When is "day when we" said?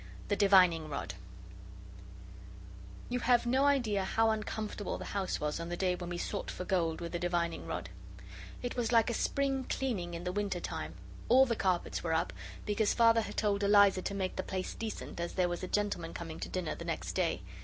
5.77-6.17